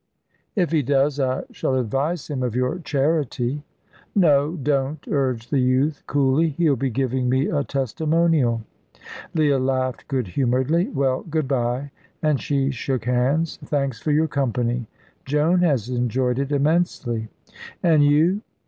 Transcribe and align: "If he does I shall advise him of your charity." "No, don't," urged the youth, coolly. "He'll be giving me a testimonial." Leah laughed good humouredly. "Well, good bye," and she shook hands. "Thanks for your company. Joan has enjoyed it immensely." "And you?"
"If 0.55 0.71
he 0.71 0.81
does 0.81 1.19
I 1.19 1.43
shall 1.51 1.75
advise 1.75 2.27
him 2.27 2.41
of 2.41 2.55
your 2.55 2.79
charity." 2.79 3.61
"No, 4.15 4.53
don't," 4.55 5.07
urged 5.07 5.51
the 5.51 5.59
youth, 5.59 6.01
coolly. 6.07 6.49
"He'll 6.49 6.75
be 6.75 6.89
giving 6.89 7.29
me 7.29 7.49
a 7.49 7.63
testimonial." 7.63 8.63
Leah 9.35 9.59
laughed 9.59 10.07
good 10.07 10.29
humouredly. 10.29 10.87
"Well, 10.89 11.21
good 11.29 11.47
bye," 11.47 11.91
and 12.23 12.41
she 12.41 12.71
shook 12.71 13.05
hands. 13.05 13.59
"Thanks 13.63 14.01
for 14.01 14.09
your 14.11 14.27
company. 14.27 14.87
Joan 15.23 15.59
has 15.59 15.87
enjoyed 15.89 16.39
it 16.39 16.51
immensely." 16.51 17.27
"And 17.83 18.03
you?" 18.03 18.41